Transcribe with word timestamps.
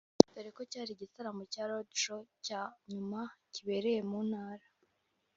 dore 0.33 0.49
ko 0.57 0.61
cyari 0.71 0.91
igitaramo 0.93 1.43
cya 1.53 1.63
Roadshow 1.69 2.21
cya 2.45 2.61
nyuma 2.91 3.19
kibereye 3.53 4.01
mu 4.09 4.19
Ntara 4.29 4.65